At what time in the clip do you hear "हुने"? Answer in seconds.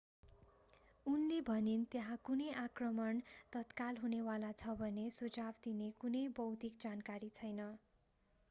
3.97-4.21